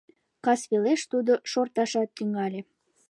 [0.45, 2.61] Касвелеш тудо шорташат тӱҥале.